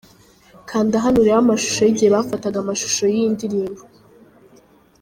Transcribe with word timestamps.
Kanda 0.69 1.03
hano 1.03 1.17
urebe 1.19 1.39
amashusho 1.43 1.81
y'igihe 1.83 2.09
bafataga 2.15 2.57
amashusho 2.59 3.01
iy'iyi 3.05 3.33
ndirimbo. 3.35 3.81